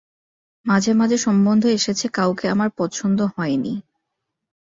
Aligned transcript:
মাঝে 0.65 0.91
মাঝে 0.93 1.17
সম্বন্ধ 1.17 1.63
এসেছে, 1.69 2.05
কাউকে 2.07 2.45
আমার 2.49 2.69
পছন্দ 2.77 3.19
হয় 3.37 3.55
নি। 3.57 3.73